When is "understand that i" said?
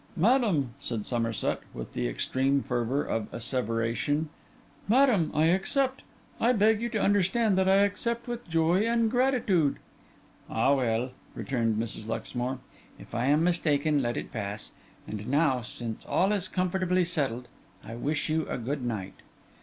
6.99-7.83